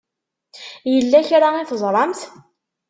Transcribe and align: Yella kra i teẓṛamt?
Yella 0.93 1.19
kra 1.27 1.49
i 1.61 1.63
teẓṛamt? 1.69 2.21